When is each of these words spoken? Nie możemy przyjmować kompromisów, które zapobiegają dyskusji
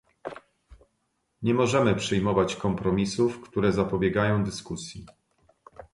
Nie 1.41 1.53
możemy 1.53 1.95
przyjmować 1.95 2.55
kompromisów, 2.55 3.41
które 3.49 3.71
zapobiegają 3.71 4.43
dyskusji 4.43 5.05